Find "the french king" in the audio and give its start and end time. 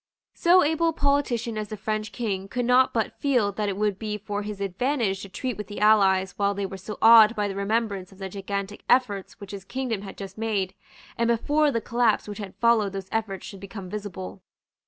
1.67-2.47